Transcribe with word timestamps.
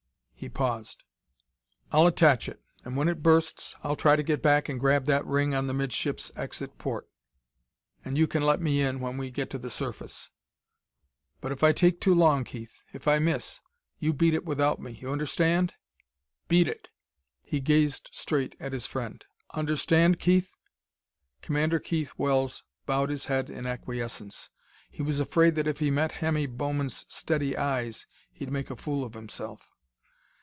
He 0.41 0.49
paused. 0.49 1.03
"I'll 1.91 2.07
attach 2.07 2.49
it; 2.49 2.59
and 2.83 2.97
when 2.97 3.07
it 3.07 3.21
bursts 3.21 3.75
I'll 3.83 3.95
try 3.95 4.15
to 4.15 4.23
get 4.23 4.41
back 4.41 4.69
and 4.69 4.79
grab 4.79 5.05
that 5.05 5.23
ring 5.23 5.53
on 5.53 5.67
the 5.67 5.73
midships 5.75 6.31
exit 6.35 6.79
port, 6.79 7.07
and 8.03 8.17
you 8.17 8.25
can 8.25 8.41
let 8.41 8.59
me 8.59 8.81
in 8.81 8.99
when 8.99 9.19
we 9.19 9.29
get 9.29 9.51
to 9.51 9.59
the 9.59 9.69
surface. 9.69 10.31
But 11.41 11.51
if 11.51 11.63
I 11.63 11.73
take 11.73 12.01
too 12.01 12.15
long, 12.15 12.43
Keith 12.43 12.83
if 12.91 13.07
I 13.07 13.19
miss 13.19 13.61
you 13.99 14.13
beat 14.13 14.33
it 14.33 14.43
without 14.43 14.79
me. 14.81 14.93
You 14.93 15.11
understand? 15.11 15.75
Beat 16.47 16.67
it!" 16.67 16.89
He 17.43 17.59
gazed 17.59 18.09
straight 18.11 18.55
at 18.59 18.73
his 18.73 18.87
friend. 18.87 19.23
"Understand, 19.53 20.17
Keith?" 20.19 20.57
Commander 21.43 21.77
Keith 21.77 22.13
Wells 22.17 22.63
bowed 22.87 23.09
his 23.11 23.25
head 23.25 23.51
in 23.51 23.67
acquiescence. 23.67 24.49
He 24.89 25.03
was 25.03 25.19
afraid 25.19 25.53
that 25.53 25.67
if 25.67 25.77
he 25.77 25.91
met 25.91 26.13
Hemmy 26.13 26.47
Bowman's 26.47 27.05
steady 27.09 27.55
eyes 27.55 28.07
he'd 28.31 28.49
make 28.51 28.71
a 28.71 28.75
fool 28.75 29.03
of 29.03 29.13
himself.... 29.13 29.67